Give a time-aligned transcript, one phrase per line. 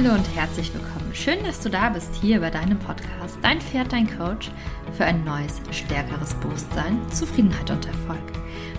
[0.00, 1.12] Hallo und herzlich willkommen.
[1.12, 4.48] Schön, dass du da bist hier bei deinem Podcast Dein Pferd, dein Coach
[4.96, 8.22] für ein neues, stärkeres Bewusstsein, Zufriedenheit und Erfolg.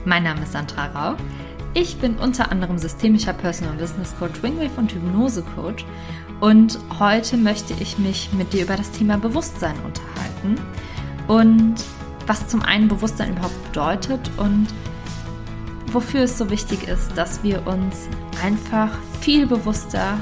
[0.06, 1.18] Mein Name ist Sandra Rau.
[1.74, 5.84] Ich bin unter anderem systemischer Personal Business Coach, Wingwave und Hypnose Coach
[6.40, 10.56] und heute möchte ich mich mit dir über das Thema Bewusstsein unterhalten
[11.28, 11.84] und
[12.28, 14.68] was zum einen Bewusstsein überhaupt bedeutet und
[15.88, 18.08] wofür es so wichtig ist, dass wir uns
[18.42, 20.18] einfach viel bewusster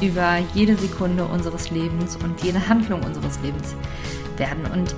[0.00, 3.74] über jede Sekunde unseres Lebens und jede Handlung unseres Lebens
[4.36, 4.66] werden.
[4.72, 4.94] Und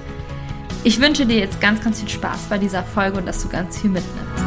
[0.84, 3.80] ich wünsche dir jetzt ganz, ganz viel Spaß bei dieser Folge und dass du ganz
[3.80, 4.44] viel mitnimmst.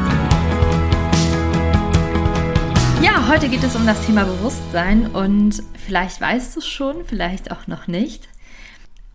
[3.02, 7.52] Ja, heute geht es um das Thema Bewusstsein und vielleicht weißt du es schon, vielleicht
[7.52, 8.30] auch noch nicht.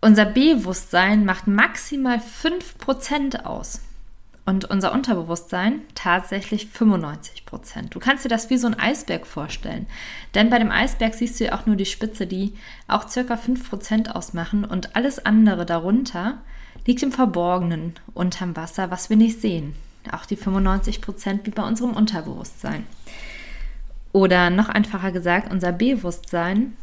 [0.01, 3.81] Unser Bewusstsein macht maximal 5% aus
[4.49, 7.93] und unser Unterbewusstsein tatsächlich 95 Prozent.
[7.93, 9.85] Du kannst dir das wie so ein Eisberg vorstellen.
[10.33, 12.55] Denn bei dem Eisberg siehst du ja auch nur die Spitze, die
[12.87, 16.39] auch circa 5 Prozent ausmachen und alles andere darunter
[16.87, 19.75] liegt im Verborgenen unterm Wasser, was wir nicht sehen.
[20.11, 22.87] Auch die 95 Prozent wie bei unserem Unterbewusstsein.
[24.13, 26.75] Oder noch einfacher gesagt, unser Bewusstsein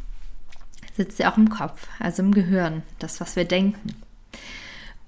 [0.95, 3.89] sitzt ja auch im Kopf, also im Gehirn, das, was wir denken.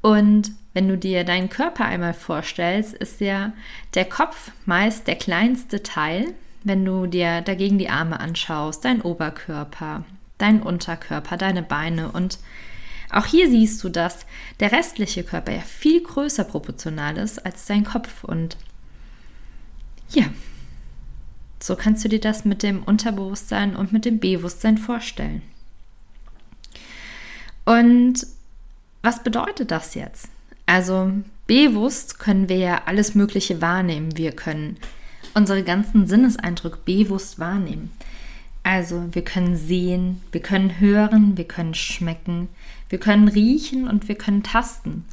[0.02, 3.54] Und wenn du dir deinen Körper einmal vorstellst, ist ja
[3.96, 6.34] der Kopf meist der kleinste Teil.
[6.64, 10.04] Wenn du dir dagegen die Arme anschaust, dein Oberkörper,
[10.38, 12.40] dein Unterkörper, deine Beine und
[13.12, 14.26] auch hier siehst du, dass
[14.60, 18.24] der restliche Körper ja viel größer proportional ist als dein Kopf.
[18.24, 18.56] Und
[20.12, 20.26] ja,
[21.60, 25.42] so kannst du dir das mit dem Unterbewusstsein und mit dem Bewusstsein vorstellen.
[27.66, 28.28] Und
[29.02, 30.30] was bedeutet das jetzt?
[30.66, 31.12] Also
[31.48, 34.18] bewusst können wir ja alles Mögliche wahrnehmen.
[34.18, 34.78] Wir können
[35.34, 37.92] unsere ganzen Sinneseindrücke bewusst wahrnehmen.
[38.64, 42.50] Also wir können sehen, wir können hören, wir können schmecken,
[42.90, 45.06] wir können riechen und wir können tasten.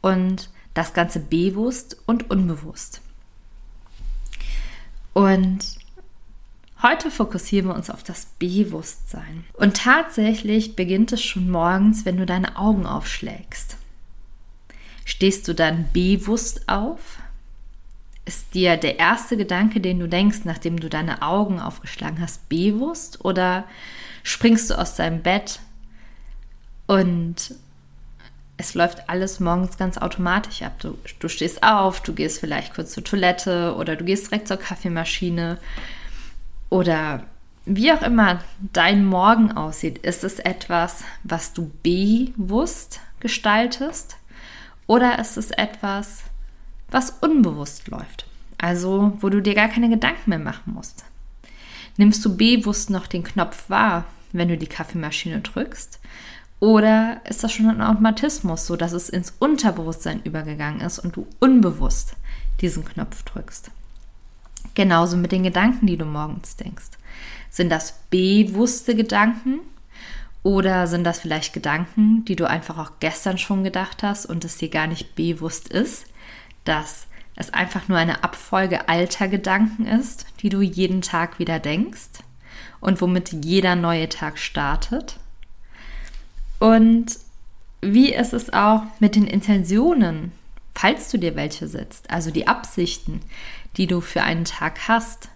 [0.00, 3.02] Und das Ganze bewusst und unbewusst.
[5.12, 5.77] Und
[6.80, 9.44] Heute fokussieren wir uns auf das Bewusstsein.
[9.54, 13.76] Und tatsächlich beginnt es schon morgens, wenn du deine Augen aufschlägst.
[15.04, 17.18] Stehst du dann bewusst auf?
[18.24, 23.24] Ist dir der erste Gedanke, den du denkst, nachdem du deine Augen aufgeschlagen hast, bewusst?
[23.24, 23.64] Oder
[24.22, 25.60] springst du aus deinem Bett
[26.86, 27.54] und
[28.56, 30.78] es läuft alles morgens ganz automatisch ab.
[30.80, 34.56] Du, du stehst auf, du gehst vielleicht kurz zur Toilette oder du gehst direkt zur
[34.58, 35.58] Kaffeemaschine
[36.70, 37.24] oder
[37.64, 38.40] wie auch immer
[38.72, 44.16] dein Morgen aussieht, ist es etwas, was du bewusst gestaltest
[44.86, 46.22] oder ist es etwas,
[46.90, 48.26] was unbewusst läuft?
[48.56, 51.04] Also, wo du dir gar keine Gedanken mehr machen musst.
[51.96, 56.00] Nimmst du bewusst noch den Knopf wahr, wenn du die Kaffeemaschine drückst?
[56.60, 61.26] Oder ist das schon ein Automatismus, so dass es ins Unterbewusstsein übergegangen ist und du
[61.38, 62.16] unbewusst
[62.60, 63.70] diesen Knopf drückst?
[64.78, 66.90] Genauso mit den Gedanken, die du morgens denkst.
[67.50, 69.58] Sind das bewusste Gedanken
[70.44, 74.56] oder sind das vielleicht Gedanken, die du einfach auch gestern schon gedacht hast und es
[74.56, 76.06] dir gar nicht bewusst ist,
[76.62, 82.22] dass es einfach nur eine Abfolge alter Gedanken ist, die du jeden Tag wieder denkst
[82.78, 85.18] und womit jeder neue Tag startet?
[86.60, 87.18] Und
[87.80, 90.30] wie ist es auch mit den Intentionen,
[90.78, 93.22] falls du dir welche setzt, also die Absichten,
[93.76, 95.28] die du für einen Tag hast.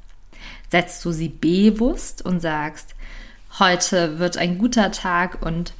[0.70, 2.94] Setzt du sie bewusst und sagst,
[3.59, 5.75] heute wird ein guter Tag und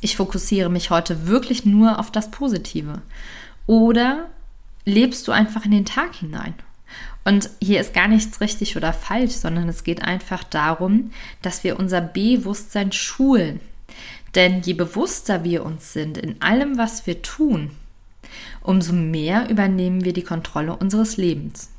[0.00, 3.02] ich fokussiere mich heute wirklich nur auf das Positive.
[3.66, 4.28] Oder
[4.84, 6.54] lebst du einfach in den Tag hinein?
[7.24, 11.10] Und hier ist gar nichts richtig oder falsch, sondern es geht einfach darum,
[11.42, 13.60] dass wir unser Bewusstsein schulen.
[14.36, 17.72] Denn je bewusster wir uns sind in allem, was wir tun,
[18.62, 21.70] umso mehr übernehmen wir die Kontrolle unseres Lebens.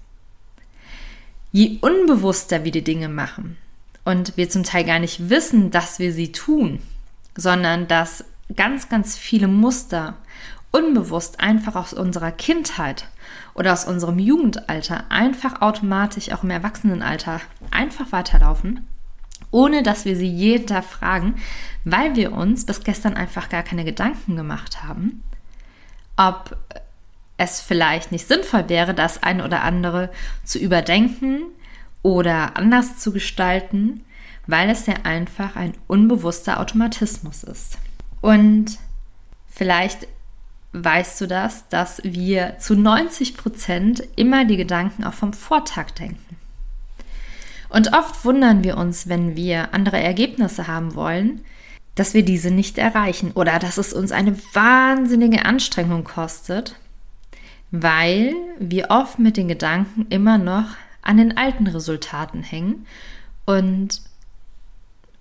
[1.51, 3.57] Je unbewusster wir die Dinge machen
[4.05, 6.79] und wir zum Teil gar nicht wissen, dass wir sie tun,
[7.35, 10.15] sondern dass ganz, ganz viele Muster
[10.71, 13.07] unbewusst einfach aus unserer Kindheit
[13.53, 17.41] oder aus unserem Jugendalter einfach automatisch auch im Erwachsenenalter
[17.71, 18.85] einfach weiterlaufen,
[19.51, 21.35] ohne dass wir sie jeden Tag fragen,
[21.83, 25.23] weil wir uns bis gestern einfach gar keine Gedanken gemacht haben,
[26.17, 26.57] ob
[27.37, 30.09] es vielleicht nicht sinnvoll wäre, das ein oder andere
[30.43, 31.43] zu überdenken
[32.01, 34.03] oder anders zu gestalten,
[34.47, 37.77] weil es ja einfach ein unbewusster Automatismus ist.
[38.21, 38.79] Und
[39.47, 40.07] vielleicht
[40.73, 46.37] weißt du das, dass wir zu 90 Prozent immer die Gedanken auch vom Vortag denken.
[47.69, 51.43] Und oft wundern wir uns, wenn wir andere Ergebnisse haben wollen,
[51.97, 56.75] dass wir diese nicht erreichen oder dass es uns eine wahnsinnige Anstrengung kostet,
[57.71, 62.85] weil wir oft mit den Gedanken immer noch an den alten Resultaten hängen
[63.45, 64.01] und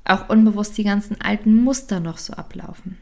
[0.05, 2.99] auch unbewusst die ganzen alten Muster noch so ablaufen.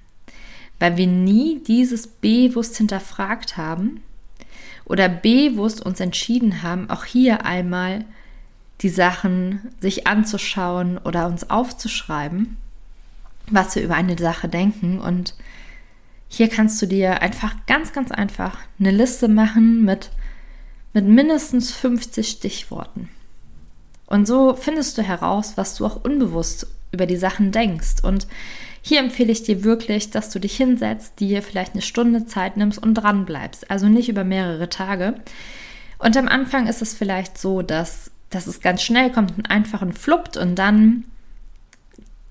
[0.79, 4.03] Weil wir nie dieses bewusst hinterfragt haben
[4.85, 8.05] oder bewusst uns entschieden haben, auch hier einmal
[8.82, 12.56] die Sachen sich anzuschauen oder uns aufzuschreiben,
[13.50, 15.00] was wir über eine Sache denken.
[15.00, 15.35] Und
[16.29, 20.11] hier kannst du dir einfach ganz, ganz einfach eine Liste machen mit,
[20.93, 23.08] mit mindestens 50 Stichworten.
[24.06, 28.02] Und so findest du heraus, was du auch unbewusst über die Sachen denkst.
[28.02, 28.26] Und
[28.82, 32.82] hier empfehle ich dir wirklich, dass du dich hinsetzt, dir vielleicht eine Stunde Zeit nimmst
[32.82, 33.70] und dran bleibst.
[33.70, 35.14] Also nicht über mehrere Tage.
[35.99, 39.82] Und am Anfang ist es vielleicht so, dass, dass es ganz schnell kommt und einfach
[39.82, 41.05] ein fluppt und dann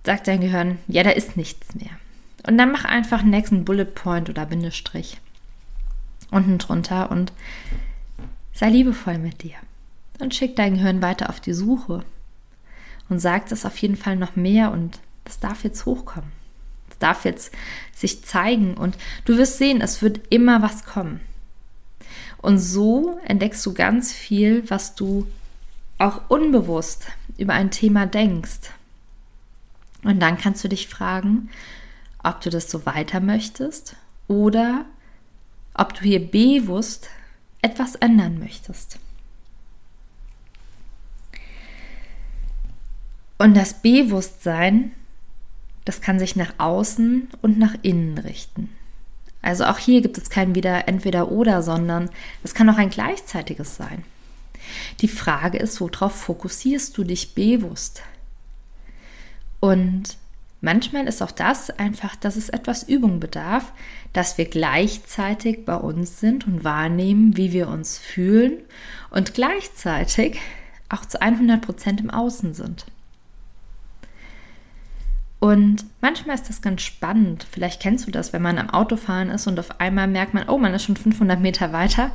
[0.06, 1.92] sagt dein Gehirn, ja, da ist nichts mehr.
[2.46, 5.20] Und dann mach einfach einen nächsten Bullet Point oder Bindestrich
[6.32, 7.32] unten drunter und
[8.54, 9.56] sei liebevoll mit dir.
[10.20, 12.04] Und schick dein Gehirn weiter auf die Suche
[13.10, 16.32] und sagt es auf jeden Fall noch mehr und das darf jetzt hochkommen
[17.04, 17.52] darf jetzt
[17.94, 21.20] sich zeigen und du wirst sehen, es wird immer was kommen.
[22.38, 25.28] Und so entdeckst du ganz viel, was du
[26.00, 27.08] auch unbewusst
[27.38, 28.72] über ein Thema denkst.
[30.04, 31.50] Und dann kannst du dich fragen,
[32.24, 33.96] ob du das so weiter möchtest
[34.28, 34.86] oder
[35.74, 37.10] ob du hier bewusst
[37.62, 39.00] etwas ändern möchtest.
[43.38, 44.92] Und das Bewusstsein
[45.86, 48.70] das kann sich nach außen und nach innen richten.
[49.42, 52.10] Also auch hier gibt es kein wieder entweder oder, sondern
[52.44, 54.04] es kann auch ein gleichzeitiges sein.
[55.02, 58.02] Die Frage ist, worauf fokussierst du dich bewusst?
[59.64, 60.18] Und
[60.60, 63.72] manchmal ist auch das einfach, dass es etwas Übung bedarf,
[64.12, 68.58] dass wir gleichzeitig bei uns sind und wahrnehmen, wie wir uns fühlen
[69.10, 70.38] und gleichzeitig
[70.90, 72.88] auch zu 100 Prozent im Außen sind.
[75.40, 77.48] Und manchmal ist das ganz spannend.
[77.50, 80.58] Vielleicht kennst du das, wenn man am Autofahren ist und auf einmal merkt man, oh,
[80.58, 82.12] man ist schon 500 Meter weiter.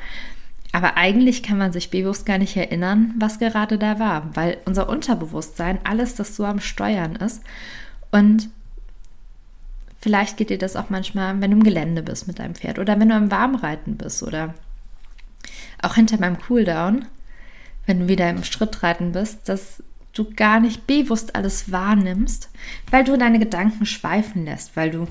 [0.72, 4.88] Aber eigentlich kann man sich bewusst gar nicht erinnern, was gerade da war, weil unser
[4.88, 7.42] Unterbewusstsein alles das so am Steuern ist.
[8.10, 8.50] Und
[10.00, 13.00] vielleicht geht dir das auch manchmal, wenn du im Gelände bist mit deinem Pferd oder
[13.00, 14.54] wenn du im Warmreiten bist oder
[15.82, 17.06] auch hinter beim Cooldown,
[17.86, 19.82] wenn du wieder im Schrittreiten bist, dass
[20.12, 22.50] du gar nicht bewusst alles wahrnimmst,
[22.90, 25.06] weil du deine Gedanken schweifen lässt, weil du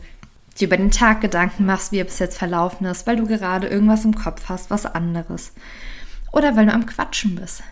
[0.58, 3.68] dir über den Tag Gedanken machst, wie er bis jetzt verlaufen ist, weil du gerade
[3.68, 5.54] irgendwas im Kopf hast, was anderes.
[6.32, 7.64] Oder weil du am Quatschen bist.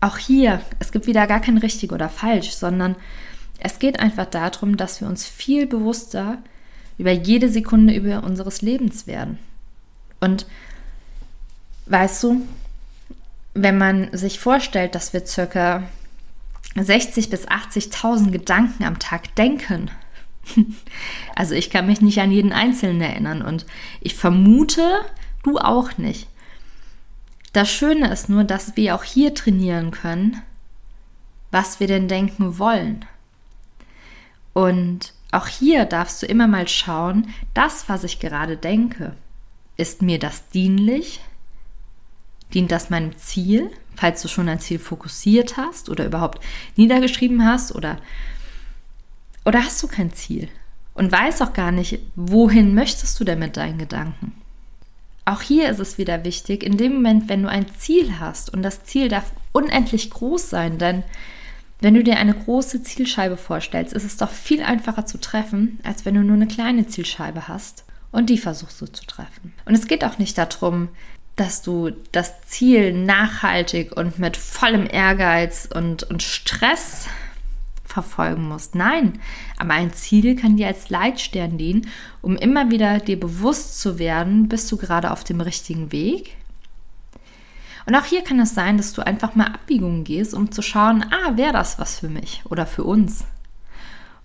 [0.00, 2.96] Auch hier, es gibt wieder gar kein richtig oder falsch, sondern
[3.58, 6.38] es geht einfach darum, dass wir uns viel bewusster
[6.98, 9.38] über jede Sekunde über unseres Lebens werden.
[10.20, 10.46] Und
[11.86, 12.42] weißt du,
[13.54, 15.84] wenn man sich vorstellt, dass wir circa
[16.76, 19.90] 60 bis 80.000 Gedanken am Tag denken.
[21.36, 23.66] Also ich kann mich nicht an jeden einzelnen erinnern und
[24.00, 25.00] ich vermute,
[25.42, 26.28] du auch nicht.
[27.52, 30.40] Das Schöne ist nur, dass wir auch hier trainieren können,
[31.50, 33.04] was wir denn denken wollen.
[34.52, 39.16] Und auch hier darfst du immer mal schauen, das, was ich gerade denke,
[39.76, 41.20] ist mir das dienlich?
[42.52, 43.72] Dient das meinem Ziel?
[43.96, 46.40] falls du schon ein Ziel fokussiert hast oder überhaupt
[46.76, 47.98] niedergeschrieben hast oder,
[49.44, 50.48] oder hast du kein Ziel
[50.94, 54.32] und weißt auch gar nicht, wohin möchtest du denn mit deinen Gedanken.
[55.24, 58.62] Auch hier ist es wieder wichtig, in dem Moment, wenn du ein Ziel hast und
[58.62, 61.02] das Ziel darf unendlich groß sein, denn
[61.80, 66.04] wenn du dir eine große Zielscheibe vorstellst, ist es doch viel einfacher zu treffen, als
[66.04, 69.52] wenn du nur eine kleine Zielscheibe hast und die versuchst du zu treffen.
[69.64, 70.88] Und es geht auch nicht darum,
[71.36, 77.06] dass du das Ziel nachhaltig und mit vollem Ehrgeiz und, und Stress
[77.94, 78.74] verfolgen musst.
[78.74, 79.14] Nein,
[79.56, 81.86] aber ein Ziel kann dir als Leitstern dienen,
[82.20, 86.36] um immer wieder dir bewusst zu werden, bist du gerade auf dem richtigen Weg.
[87.86, 91.04] Und auch hier kann es sein, dass du einfach mal Abbiegungen gehst, um zu schauen,
[91.10, 93.24] ah, wäre das was für mich oder für uns.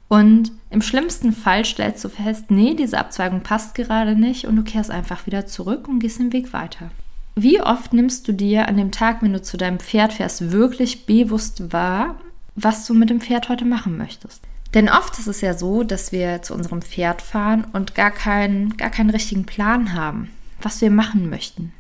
[0.08, 4.64] Und im schlimmsten Fall stellst du fest, nee, diese Abzweigung passt gerade nicht und du
[4.64, 6.90] kehrst einfach wieder zurück und gehst den Weg weiter.
[7.36, 11.06] Wie oft nimmst du dir an dem Tag, wenn du zu deinem Pferd fährst, wirklich
[11.06, 12.16] bewusst wahr,
[12.64, 14.44] was du mit dem Pferd heute machen möchtest?
[14.74, 18.78] Denn oft ist es ja so, dass wir zu unserem Pferd fahren und gar keinen,
[18.78, 20.30] gar keinen richtigen Plan haben,
[20.62, 21.74] was wir machen möchten.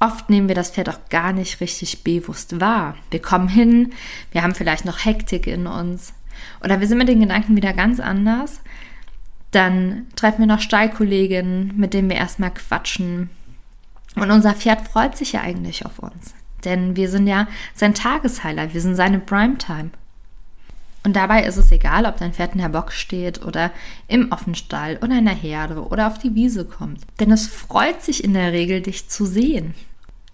[0.00, 2.96] Oft nehmen wir das Pferd auch gar nicht richtig bewusst wahr.
[3.10, 3.92] Wir kommen hin,
[4.32, 6.14] wir haben vielleicht noch Hektik in uns
[6.64, 8.60] oder wir sind mit den Gedanken wieder ganz anders.
[9.50, 13.30] Dann treffen wir noch Stallkolleginnen, mit denen wir erstmal quatschen.
[14.16, 16.34] Und unser Pferd freut sich ja eigentlich auf uns.
[16.64, 19.90] Denn wir sind ja sein Tageshighlight, wir sind seine Primetime.
[21.04, 23.72] Und dabei ist es egal, ob dein Pferd in der Box steht oder
[24.06, 27.00] im Offenstall oder in der Herde oder auf die Wiese kommt.
[27.18, 29.74] Denn es freut sich in der Regel, dich zu sehen.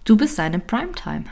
[0.05, 1.25] Du bist seine Primetime.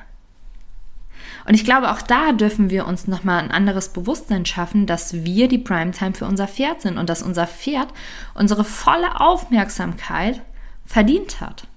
[1.46, 5.48] Und ich glaube, auch da dürfen wir uns nochmal ein anderes Bewusstsein schaffen, dass wir
[5.48, 7.88] die Primetime für unser Pferd sind und dass unser Pferd
[8.34, 10.40] unsere volle Aufmerksamkeit
[10.84, 11.68] verdient hat.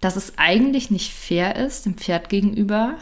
[0.00, 2.94] Dass es eigentlich nicht fair ist dem Pferd gegenüber,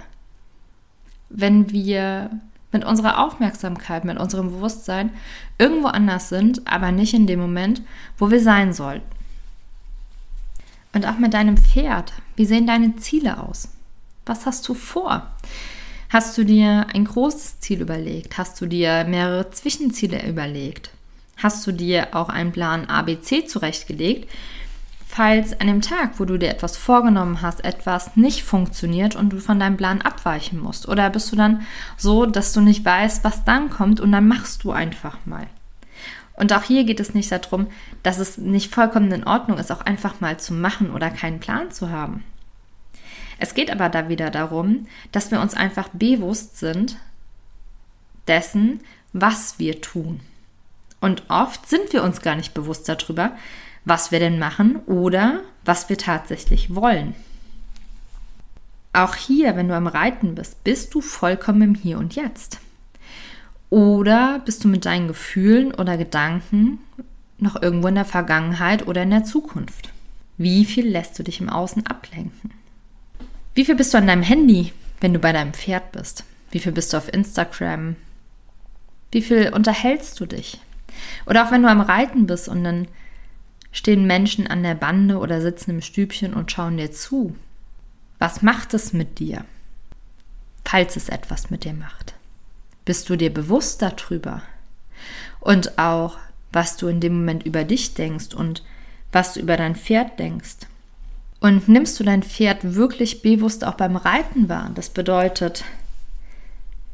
[1.29, 2.31] wenn wir
[2.73, 5.11] mit unserer Aufmerksamkeit, mit unserem Bewusstsein
[5.59, 7.83] irgendwo anders sind, aber nicht in dem Moment,
[8.19, 9.07] wo wir sein sollten.
[10.93, 12.13] Und auch mit deinem Pferd.
[12.37, 13.69] Wie sehen deine Ziele aus?
[14.27, 15.31] Was hast du vor?
[16.09, 18.39] Hast du dir ein großes Ziel überlegt?
[18.39, 20.91] Hast du dir mehrere Zwischenziele überlegt?
[21.37, 24.31] Hast du dir auch einen Plan ABC zurechtgelegt,
[25.15, 29.39] falls an dem Tag, wo du dir etwas vorgenommen hast, etwas nicht funktioniert und du
[29.39, 30.89] von deinem Plan abweichen musst?
[30.89, 31.63] Oder bist du dann
[31.97, 35.47] so, dass du nicht weißt, was dann kommt und dann machst du einfach mal?
[36.33, 37.69] Und auch hier geht es nicht darum,
[38.03, 41.71] dass es nicht vollkommen in Ordnung ist, auch einfach mal zu machen oder keinen Plan
[41.71, 42.25] zu haben.
[43.39, 46.97] Es geht aber da wieder darum, dass wir uns einfach bewusst sind
[48.27, 48.81] dessen,
[49.13, 50.23] was wir tun.
[51.01, 53.37] Und oft sind wir uns gar nicht bewusst darüber,
[53.85, 57.15] was wir denn machen oder was wir tatsächlich wollen.
[58.93, 62.61] Auch hier, wenn du am Reiten bist, bist du vollkommen im Hier und Jetzt.
[63.71, 66.79] Oder bist du mit deinen Gefühlen oder Gedanken
[67.39, 69.91] noch irgendwo in der Vergangenheit oder in der Zukunft?
[70.37, 72.53] Wie viel lässt du dich im Außen ablenken?
[73.55, 76.25] Wie viel bist du an deinem Handy, wenn du bei deinem Pferd bist?
[76.53, 77.97] Wie viel bist du auf Instagram?
[79.11, 80.61] Wie viel unterhältst du dich?
[81.27, 82.89] Oder auch wenn du am Reiten bist und dann
[83.75, 87.35] stehen Menschen an der Bande oder sitzen im Stübchen und schauen dir zu.
[88.21, 89.45] Was macht es mit dir,
[90.65, 92.15] falls es etwas mit dir macht?
[92.85, 94.43] Bist du dir bewusst darüber?
[95.41, 96.19] Und auch,
[96.53, 98.65] was du in dem Moment über dich denkst und
[99.11, 100.69] was du über dein Pferd denkst.
[101.41, 104.71] Und nimmst du dein Pferd wirklich bewusst auch beim Reiten wahr?
[104.75, 105.65] Das bedeutet,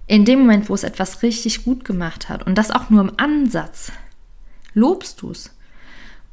[0.07, 3.13] in dem Moment, wo es etwas richtig gut gemacht hat und das auch nur im
[3.19, 3.93] Ansatz,
[4.73, 5.51] lobst du es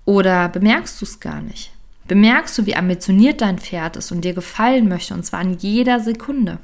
[0.08, 1.70] oder bemerkst du es gar nicht?
[2.08, 6.00] Bemerkst du, wie ambitioniert dein Pferd ist und dir gefallen möchte, und zwar in jeder
[6.00, 6.60] Sekunde?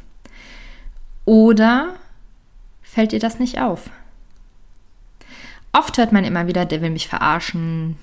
[1.25, 1.95] Oder
[2.81, 3.89] fällt dir das nicht auf.
[5.73, 7.97] Oft hört man immer wieder, der will mich verarschen,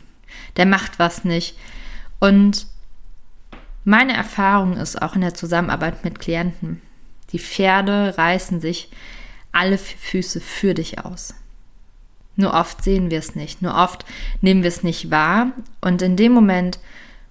[0.58, 1.56] der macht was nicht.
[2.18, 2.66] Und
[3.84, 6.82] meine Erfahrung ist auch in der Zusammenarbeit mit Klienten,
[7.32, 8.90] die Pferde reißen sich
[9.52, 11.34] alle Füße für dich aus.
[12.40, 14.06] Nur oft sehen wir es nicht, nur oft
[14.40, 15.48] nehmen wir es nicht wahr.
[15.82, 16.78] Und in dem Moment,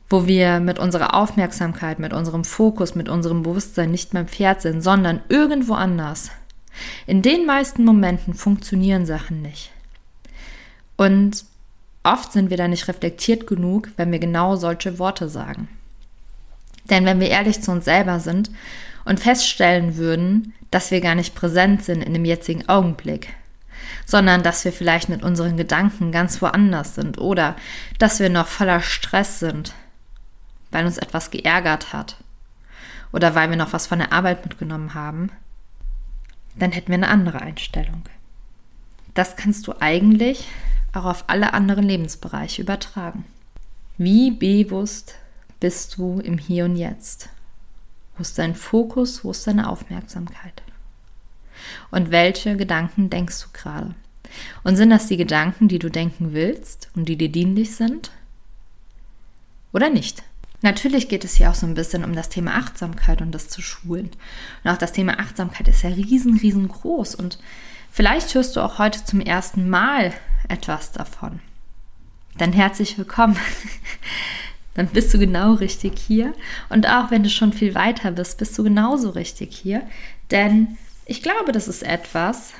[0.08, 4.84] wo wir mit unserer Aufmerksamkeit, mit unserem Fokus, mit unserem Bewusstsein nicht beim Pferd sind,
[4.84, 6.30] sondern irgendwo anders,
[7.08, 9.72] in den meisten Momenten funktionieren Sachen nicht.
[10.96, 11.44] Und
[12.04, 15.68] oft sind wir da nicht reflektiert genug, wenn wir genau solche Worte sagen.
[16.92, 18.52] Denn wenn wir ehrlich zu uns selber sind
[19.06, 23.34] und feststellen würden, dass wir gar nicht präsent sind in dem jetzigen Augenblick,
[24.06, 27.56] sondern dass wir vielleicht mit unseren Gedanken ganz woanders sind oder
[27.98, 29.74] dass wir noch voller Stress sind,
[30.72, 32.18] weil uns etwas geärgert hat
[33.12, 35.32] oder weil wir noch was von der Arbeit mitgenommen haben,
[36.56, 38.04] dann hätten wir eine andere Einstellung.
[39.14, 40.48] Das kannst du eigentlich
[40.94, 43.26] auch auf alle anderen Lebensbereiche übertragen.
[43.98, 45.16] Wie bewusst
[45.60, 47.30] bist du im Hier und Jetzt?
[48.16, 49.24] Wo ist dein Fokus?
[49.24, 50.62] Wo ist deine Aufmerksamkeit?
[51.92, 53.96] Und welche Gedanken denkst du gerade?
[54.64, 58.12] Und sind das die Gedanken, die du denken willst und die dir dienlich sind?
[59.74, 60.24] Oder nicht?
[60.62, 63.62] Natürlich geht es hier auch so ein bisschen um das Thema Achtsamkeit und das zu
[63.62, 64.10] schulen.
[64.64, 67.16] Und auch das Thema Achtsamkeit ist ja riesen, riesengroß.
[67.16, 67.40] Und
[67.92, 70.14] vielleicht hörst du auch heute zum ersten Mal
[70.50, 71.40] etwas davon.
[72.38, 73.38] Dann herzlich willkommen.
[74.74, 76.34] Dann bist du genau richtig hier.
[76.70, 79.84] Und auch wenn du schon viel weiter bist, bist du genauso richtig hier.
[80.32, 80.78] Denn
[81.10, 82.54] ich glaube, das ist etwas,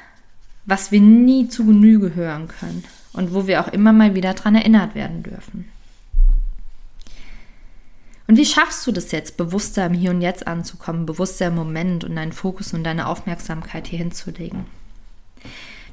[0.66, 4.56] was wir nie zu Genüge hören können und wo wir auch immer mal wieder daran
[4.56, 5.70] erinnert werden dürfen.
[8.28, 12.04] Und wie schaffst du das jetzt, bewusster im Hier und Jetzt anzukommen, bewusster im Moment
[12.04, 14.66] und deinen Fokus und deine Aufmerksamkeit hier hinzulegen?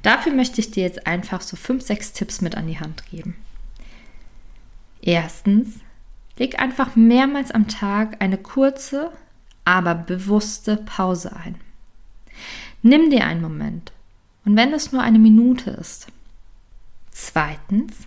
[0.02, 3.36] Dafür möchte ich dir jetzt einfach so fünf, sechs Tipps mit an die Hand geben.
[5.02, 5.80] Erstens,
[6.38, 9.10] Leg einfach mehrmals am Tag eine kurze,
[9.64, 11.56] aber bewusste Pause ein.
[12.88, 13.90] Nimm dir einen Moment
[14.44, 16.06] und wenn es nur eine Minute ist.
[17.10, 18.06] Zweitens,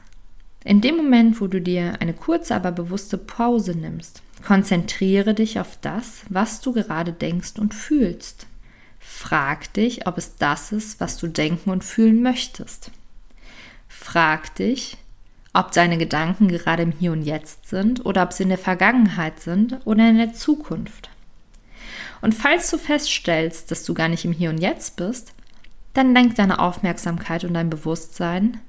[0.63, 5.77] in dem Moment, wo du dir eine kurze, aber bewusste Pause nimmst, konzentriere dich auf
[5.81, 8.47] das, was du gerade denkst und fühlst.
[9.01, 12.89] Frag dich, ob es das ist, was du denken und fühlen möchtest.
[13.89, 14.95] Frag dich,
[15.51, 19.41] ob deine Gedanken gerade im Hier und Jetzt sind oder ob sie in der Vergangenheit
[19.41, 21.08] sind oder in der Zukunft.
[22.21, 25.33] Und falls du feststellst, dass du gar nicht im Hier und Jetzt bist,
[25.93, 28.59] dann lenk deine Aufmerksamkeit und dein Bewusstsein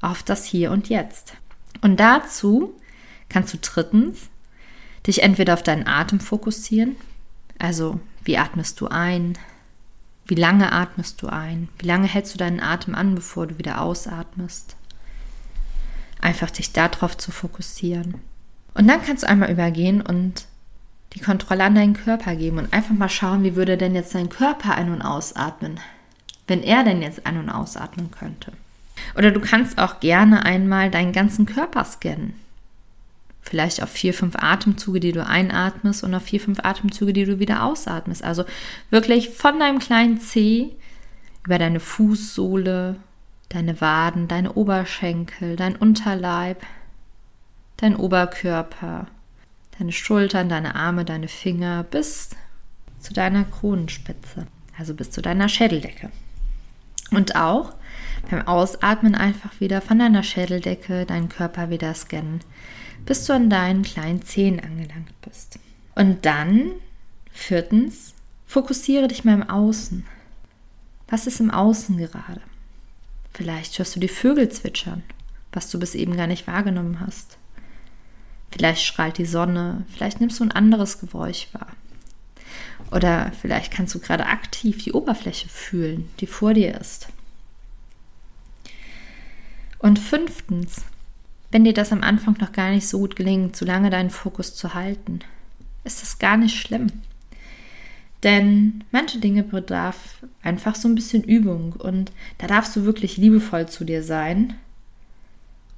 [0.00, 1.34] auf das Hier und Jetzt.
[1.80, 2.74] Und dazu
[3.28, 4.28] kannst du drittens
[5.06, 6.96] dich entweder auf deinen Atem fokussieren,
[7.58, 9.38] also wie atmest du ein,
[10.26, 13.80] wie lange atmest du ein, wie lange hältst du deinen Atem an, bevor du wieder
[13.80, 14.76] ausatmest.
[16.20, 18.14] Einfach dich darauf zu fokussieren.
[18.72, 20.46] Und dann kannst du einmal übergehen und
[21.14, 24.28] die Kontrolle an deinen Körper geben und einfach mal schauen, wie würde denn jetzt dein
[24.28, 25.78] Körper ein- und ausatmen,
[26.48, 28.52] wenn er denn jetzt ein- und ausatmen könnte.
[29.16, 32.34] Oder du kannst auch gerne einmal deinen ganzen Körper scannen.
[33.42, 37.38] Vielleicht auf vier, fünf Atemzüge, die du einatmest und auf vier, fünf Atemzüge, die du
[37.38, 38.24] wieder ausatmest.
[38.24, 38.44] Also
[38.90, 40.70] wirklich von deinem kleinen Zeh
[41.44, 42.96] über deine Fußsohle,
[43.50, 46.64] deine Waden, deine Oberschenkel, dein Unterleib,
[47.76, 49.06] dein Oberkörper,
[49.78, 52.30] deine Schultern, deine Arme, deine Finger bis
[53.00, 54.46] zu deiner Kronenspitze,
[54.78, 56.10] also bis zu deiner Schädeldecke.
[57.10, 57.74] Und auch
[58.30, 62.40] beim Ausatmen einfach wieder von deiner Schädeldecke deinen Körper wieder scannen,
[63.04, 65.58] bis du an deinen kleinen Zehen angelangt bist.
[65.94, 66.72] Und dann,
[67.30, 68.14] viertens,
[68.46, 70.06] fokussiere dich mal im Außen.
[71.08, 72.40] Was ist im Außen gerade?
[73.32, 75.02] Vielleicht hörst du die Vögel zwitschern,
[75.52, 77.36] was du bis eben gar nicht wahrgenommen hast.
[78.54, 81.66] Vielleicht strahlt die Sonne, vielleicht nimmst du ein anderes Geräusch wahr.
[82.92, 87.08] Oder vielleicht kannst du gerade aktiv die Oberfläche fühlen, die vor dir ist.
[89.80, 90.84] Und fünftens,
[91.50, 94.54] wenn dir das am Anfang noch gar nicht so gut gelingt, so lange deinen Fokus
[94.54, 95.18] zu halten,
[95.82, 96.86] ist das gar nicht schlimm.
[98.22, 103.68] Denn manche Dinge bedarf einfach so ein bisschen Übung und da darfst du wirklich liebevoll
[103.68, 104.54] zu dir sein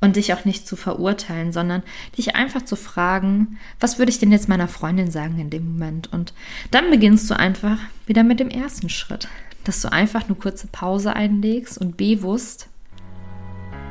[0.07, 1.83] und dich auch nicht zu verurteilen, sondern
[2.17, 6.13] dich einfach zu fragen, was würde ich denn jetzt meiner Freundin sagen in dem Moment?
[6.13, 6.33] Und
[6.71, 9.29] dann beginnst du einfach wieder mit dem ersten Schritt,
[9.65, 12.69] dass du einfach eine kurze Pause einlegst und bewusst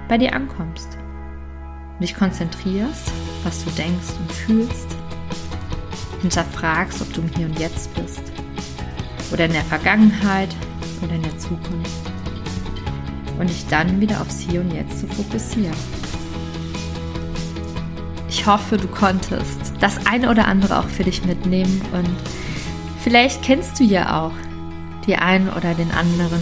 [0.08, 0.98] bei dir ankommst.
[2.00, 3.12] Dich konzentrierst,
[3.44, 4.96] was du denkst und fühlst.
[6.22, 8.22] Hinterfragst, ob du im Hier und Jetzt bist.
[9.32, 10.50] Oder in der Vergangenheit
[11.02, 12.12] oder in der Zukunft.
[13.40, 15.95] Und dich dann wieder aufs Hier und Jetzt zu fokussieren.
[18.38, 22.10] Ich hoffe, du konntest das eine oder andere auch für dich mitnehmen und
[23.02, 24.34] vielleicht kennst du ja auch
[25.08, 26.42] die einen oder den anderen,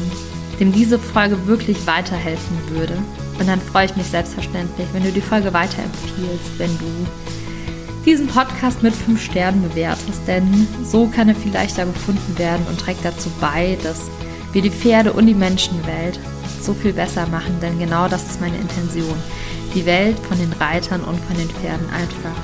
[0.60, 2.98] dem diese Folge wirklich weiterhelfen würde.
[3.40, 7.06] Und dann freue ich mich selbstverständlich, wenn du die Folge weiterempfiehlst, wenn du
[8.06, 12.80] diesen Podcast mit fünf Sternen bewertest, denn so kann er viel leichter gefunden werden und
[12.80, 14.10] trägt dazu bei, dass
[14.52, 16.20] wir die Pferde und die Menschenwelt
[16.60, 19.16] so viel besser machen, denn genau das ist meine Intention,
[19.74, 22.36] die Welt von den Reitern und von den Pferden einfach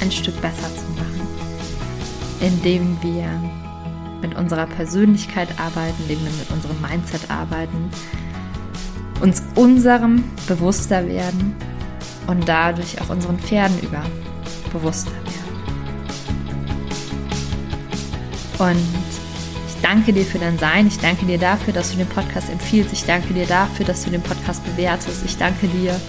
[0.00, 1.26] ein Stück besser zu machen,
[2.40, 3.28] indem wir
[4.20, 7.90] mit unserer Persönlichkeit arbeiten, indem wir mit unserem Mindset arbeiten,
[9.20, 11.54] uns unserem bewusster werden
[12.26, 14.02] und dadurch auch unseren Pferden über
[14.72, 15.22] bewusster werden.
[18.58, 18.78] Und
[19.68, 20.86] ich danke dir für dein Sein.
[20.86, 22.92] Ich danke dir dafür, dass du den Podcast empfiehlst.
[22.92, 25.24] Ich danke dir dafür, dass du den Podcast bewertest.
[25.24, 26.00] Ich danke dir,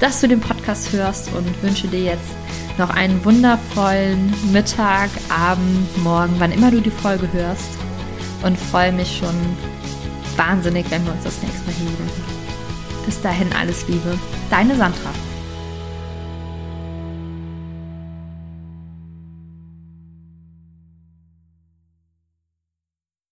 [0.00, 2.34] dass du den Podcast hörst und wünsche dir jetzt
[2.78, 7.70] noch einen wundervollen Mittag, Abend, Morgen, wann immer du die Folge hörst.
[8.42, 9.34] Und freue mich schon
[10.36, 13.06] wahnsinnig, wenn wir uns das nächste Mal hier wieder.
[13.06, 14.18] Bis dahin alles Liebe,
[14.50, 15.10] deine Sandra.